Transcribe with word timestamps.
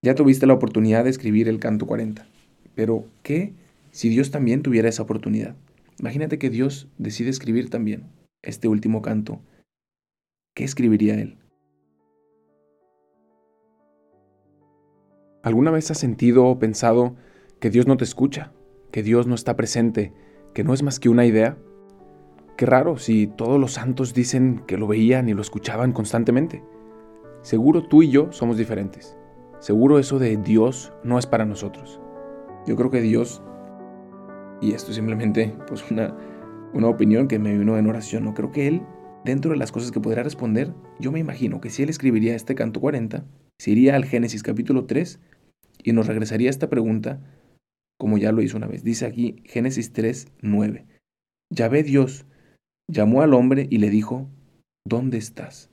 Ya 0.00 0.14
tuviste 0.14 0.46
la 0.46 0.54
oportunidad 0.54 1.02
de 1.02 1.10
escribir 1.10 1.48
el 1.48 1.58
canto 1.58 1.86
40, 1.86 2.24
pero 2.76 3.04
¿qué 3.24 3.54
si 3.90 4.08
Dios 4.08 4.30
también 4.30 4.62
tuviera 4.62 4.88
esa 4.88 5.02
oportunidad? 5.02 5.56
Imagínate 5.98 6.38
que 6.38 6.50
Dios 6.50 6.86
decide 6.98 7.30
escribir 7.30 7.68
también 7.68 8.04
este 8.42 8.68
último 8.68 9.02
canto. 9.02 9.40
¿Qué 10.54 10.62
escribiría 10.62 11.16
Él? 11.20 11.36
¿Alguna 15.42 15.72
vez 15.72 15.90
has 15.90 15.98
sentido 15.98 16.46
o 16.46 16.60
pensado 16.60 17.16
que 17.58 17.70
Dios 17.70 17.88
no 17.88 17.96
te 17.96 18.04
escucha, 18.04 18.52
que 18.92 19.02
Dios 19.02 19.26
no 19.26 19.34
está 19.34 19.56
presente, 19.56 20.12
que 20.54 20.62
no 20.62 20.74
es 20.74 20.84
más 20.84 21.00
que 21.00 21.08
una 21.08 21.26
idea? 21.26 21.58
Qué 22.56 22.66
raro 22.66 22.98
si 22.98 23.26
todos 23.26 23.58
los 23.58 23.72
santos 23.72 24.14
dicen 24.14 24.62
que 24.68 24.78
lo 24.78 24.86
veían 24.86 25.28
y 25.28 25.34
lo 25.34 25.42
escuchaban 25.42 25.92
constantemente. 25.92 26.62
Seguro 27.42 27.88
tú 27.88 28.04
y 28.04 28.10
yo 28.10 28.30
somos 28.30 28.56
diferentes. 28.56 29.17
Seguro 29.60 29.98
eso 29.98 30.20
de 30.20 30.36
Dios 30.36 30.92
no 31.02 31.18
es 31.18 31.26
para 31.26 31.44
nosotros. 31.44 32.00
Yo 32.64 32.76
creo 32.76 32.90
que 32.90 33.00
Dios, 33.00 33.42
y 34.60 34.72
esto 34.72 34.90
es 34.90 34.96
simplemente 34.96 35.52
pues 35.66 35.90
una, 35.90 36.16
una 36.74 36.86
opinión 36.86 37.26
que 37.26 37.40
me 37.40 37.58
vino 37.58 37.76
en 37.76 37.88
oración, 37.88 38.24
no 38.24 38.34
creo 38.34 38.52
que 38.52 38.68
Él, 38.68 38.82
dentro 39.24 39.50
de 39.50 39.56
las 39.56 39.72
cosas 39.72 39.90
que 39.90 40.00
podrá 40.00 40.22
responder, 40.22 40.72
yo 41.00 41.10
me 41.10 41.18
imagino 41.18 41.60
que 41.60 41.70
si 41.70 41.82
Él 41.82 41.88
escribiría 41.88 42.36
este 42.36 42.54
canto 42.54 42.80
40, 42.80 43.24
se 43.58 43.70
iría 43.72 43.96
al 43.96 44.04
Génesis 44.04 44.44
capítulo 44.44 44.86
3 44.86 45.18
y 45.82 45.92
nos 45.92 46.06
regresaría 46.06 46.48
a 46.48 46.50
esta 46.50 46.70
pregunta 46.70 47.20
como 47.98 48.16
ya 48.16 48.30
lo 48.30 48.42
hizo 48.42 48.58
una 48.58 48.68
vez. 48.68 48.84
Dice 48.84 49.06
aquí 49.06 49.42
Génesis 49.44 49.92
3, 49.92 50.28
9. 50.40 50.86
ve 51.50 51.82
Dios 51.82 52.26
llamó 52.86 53.22
al 53.22 53.34
hombre 53.34 53.66
y 53.68 53.78
le 53.78 53.90
dijo, 53.90 54.28
¿dónde 54.86 55.18
estás? 55.18 55.68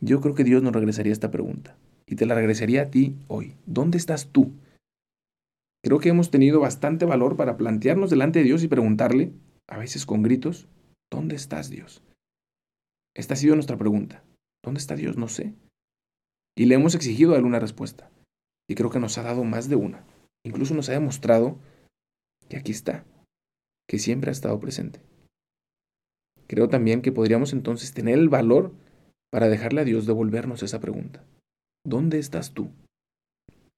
Yo 0.00 0.20
creo 0.20 0.34
que 0.34 0.42
Dios 0.42 0.64
nos 0.64 0.72
regresaría 0.72 1.12
esta 1.12 1.30
pregunta 1.30 1.76
y 2.06 2.16
te 2.16 2.26
la 2.26 2.34
regresaría 2.34 2.82
a 2.82 2.90
ti 2.90 3.16
hoy. 3.28 3.54
¿Dónde 3.66 3.98
estás 3.98 4.28
tú? 4.28 4.52
Creo 5.82 5.98
que 5.98 6.08
hemos 6.08 6.30
tenido 6.30 6.60
bastante 6.60 7.04
valor 7.04 7.36
para 7.36 7.56
plantearnos 7.56 8.10
delante 8.10 8.38
de 8.38 8.44
Dios 8.46 8.62
y 8.62 8.68
preguntarle, 8.68 9.32
a 9.68 9.78
veces 9.78 10.06
con 10.06 10.22
gritos, 10.22 10.66
¿dónde 11.10 11.36
estás 11.36 11.70
Dios? 11.70 12.02
Esta 13.14 13.34
ha 13.34 13.36
sido 13.36 13.54
nuestra 13.54 13.76
pregunta. 13.76 14.24
¿Dónde 14.64 14.80
está 14.80 14.96
Dios? 14.96 15.16
No 15.16 15.28
sé. 15.28 15.54
Y 16.56 16.66
le 16.66 16.74
hemos 16.74 16.94
exigido 16.94 17.32
darle 17.32 17.46
una 17.46 17.60
respuesta. 17.60 18.10
Y 18.68 18.74
creo 18.74 18.90
que 18.90 18.98
nos 18.98 19.18
ha 19.18 19.22
dado 19.22 19.44
más 19.44 19.68
de 19.68 19.76
una. 19.76 20.04
Incluso 20.44 20.74
nos 20.74 20.88
ha 20.88 20.92
demostrado 20.92 21.58
que 22.48 22.56
aquí 22.56 22.72
está, 22.72 23.04
que 23.88 23.98
siempre 23.98 24.30
ha 24.30 24.32
estado 24.32 24.58
presente. 24.60 25.00
Creo 26.46 26.68
también 26.68 27.02
que 27.02 27.12
podríamos 27.12 27.52
entonces 27.52 27.92
tener 27.92 28.18
el 28.18 28.28
valor 28.28 28.72
para 29.30 29.48
dejarle 29.48 29.82
a 29.82 29.84
Dios 29.84 30.06
devolvernos 30.06 30.62
esa 30.62 30.80
pregunta. 30.80 31.24
¿Dónde 31.86 32.18
estás 32.18 32.54
tú? 32.54 32.70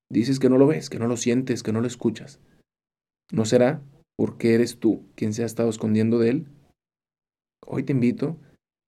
Dices 0.09 0.39
que 0.39 0.49
no 0.49 0.59
lo 0.59 0.69
ves, 0.69 0.89
que 0.91 1.01
no 1.01 1.09
lo 1.09 1.17
sientes, 1.17 1.65
que 1.65 1.73
no 1.73 1.81
lo 1.81 1.89
escuchas. 1.89 2.41
¿No 3.33 3.45
será 3.45 3.83
porque 4.17 4.55
eres 4.55 4.79
tú 4.79 5.05
quien 5.17 5.33
se 5.33 5.43
ha 5.43 5.47
estado 5.47 5.69
escondiendo 5.69 6.21
de 6.21 6.31
Él? 6.31 6.47
Hoy 7.67 7.83
te 7.83 7.93
invito 7.93 8.39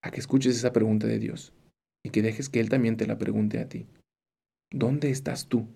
a 0.05 0.13
que 0.13 0.21
escuches 0.21 0.57
esa 0.57 0.73
pregunta 0.73 1.09
de 1.09 1.19
Dios 1.19 1.53
y 2.05 2.11
que 2.11 2.23
dejes 2.23 2.49
que 2.49 2.61
Él 2.61 2.69
también 2.69 2.97
te 2.97 3.09
la 3.09 3.19
pregunte 3.19 3.59
a 3.59 3.69
ti. 3.69 3.89
¿Dónde 4.73 5.11
estás 5.11 5.49
tú? 5.49 5.67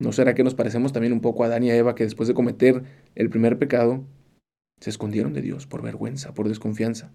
¿No 0.00 0.12
será 0.12 0.34
que 0.34 0.44
nos 0.44 0.54
parecemos 0.54 0.94
también 0.94 1.12
un 1.12 1.20
poco 1.20 1.42
a 1.42 1.46
Adán 1.48 1.64
y 1.64 1.70
a 1.70 1.76
Eva 1.76 1.94
que 1.94 2.04
después 2.04 2.26
de 2.26 2.34
cometer 2.34 2.84
el 3.14 3.28
primer 3.28 3.58
pecado 3.58 4.06
se 4.80 4.88
escondieron 4.88 5.34
de 5.34 5.42
Dios 5.42 5.66
por 5.66 5.82
vergüenza, 5.82 6.32
por 6.32 6.48
desconfianza? 6.48 7.12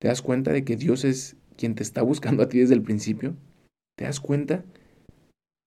¿Te 0.00 0.06
das 0.06 0.22
cuenta 0.22 0.52
de 0.52 0.64
que 0.64 0.76
Dios 0.76 1.04
es 1.04 1.36
quien 1.58 1.74
te 1.74 1.82
está 1.82 2.02
buscando 2.02 2.42
a 2.42 2.48
ti 2.48 2.60
desde 2.60 2.74
el 2.74 2.82
principio, 2.82 3.36
¿te 3.96 4.04
das 4.04 4.20
cuenta 4.20 4.64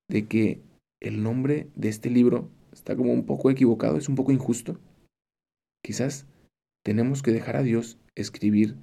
de 0.10 0.26
que 0.26 0.62
el 1.02 1.22
nombre 1.22 1.70
de 1.76 1.90
este 1.90 2.10
libro 2.10 2.50
está 2.72 2.96
como 2.96 3.14
un 3.14 3.26
poco 3.26 3.52
equivocado, 3.52 3.98
es 3.98 4.08
un 4.08 4.16
poco 4.16 4.32
injusto? 4.32 4.80
Quizás 5.84 6.26
tenemos 6.84 7.22
que 7.22 7.32
dejar 7.32 7.58
a 7.58 7.64
Dios 7.64 8.00
escribir 8.16 8.78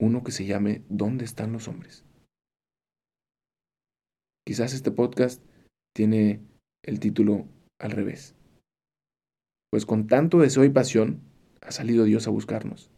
uno 0.00 0.24
que 0.24 0.32
se 0.32 0.44
llame 0.44 0.82
¿Dónde 0.88 1.24
están 1.24 1.52
los 1.52 1.68
hombres? 1.68 2.04
Quizás 4.44 4.74
este 4.74 4.90
podcast 4.90 5.40
tiene 5.94 6.40
el 6.82 6.98
título 6.98 7.46
al 7.78 7.92
revés. 7.92 8.34
Pues 9.70 9.86
con 9.86 10.08
tanto 10.08 10.40
deseo 10.40 10.64
y 10.64 10.70
pasión 10.70 11.20
ha 11.60 11.70
salido 11.70 12.04
Dios 12.04 12.26
a 12.26 12.30
buscarnos 12.30 12.91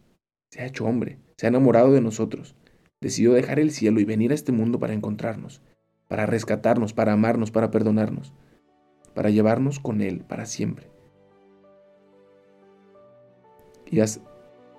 se 0.55 0.63
ha 0.63 0.67
hecho 0.67 0.85
hombre, 0.85 1.19
se 1.37 1.47
ha 1.47 1.49
enamorado 1.49 1.91
de 1.91 2.01
nosotros, 2.01 2.55
decidió 3.01 3.33
dejar 3.33 3.59
el 3.59 3.73
cielo 3.73 3.99
y 3.99 4.05
venir 4.05 4.31
a 4.31 4.37
este 4.37 4.53
mundo 4.53 4.79
para 4.79 4.93
encontrarnos, 4.93 5.61
para 6.07 6.27
rescatarnos, 6.27 6.93
para 6.93 7.13
amarnos, 7.13 7.51
para 7.51 7.73
perdonarnos, 7.73 8.33
para 9.17 9.31
llevarnos 9.31 9.81
con 9.81 10.01
Él 10.01 10.21
para 10.21 10.47
siempre. 10.47 10.93
Y 13.91 13.99
has 13.99 14.21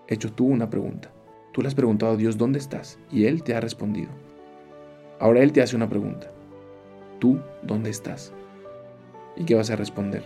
hecho 0.08 0.32
tú 0.32 0.46
una 0.48 0.70
pregunta. 0.70 1.12
Tú 1.52 1.62
le 1.62 1.68
has 1.68 1.76
preguntado 1.76 2.14
a 2.14 2.18
Dios 2.18 2.38
dónde 2.38 2.60
estás 2.60 2.98
y 3.12 3.26
Él 3.26 3.44
te 3.44 3.54
ha 3.54 3.60
respondido. 3.60 4.12
Ahora 5.20 5.44
Él 5.44 5.52
te 5.52 5.62
hace 5.62 5.76
una 5.76 5.90
pregunta. 5.90 6.32
¿Tú 7.20 7.42
dónde 7.64 7.90
estás? 7.90 8.32
¿Y 9.36 9.44
qué 9.44 9.56
vas 9.56 9.70
a 9.72 9.76
responder? 9.76 10.26